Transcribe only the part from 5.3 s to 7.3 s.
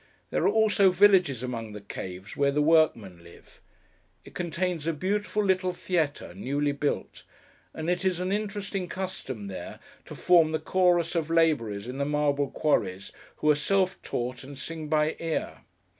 little Theatre, newly built;